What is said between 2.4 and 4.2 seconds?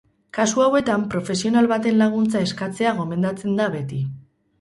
eskatzea gomendatzen da beti.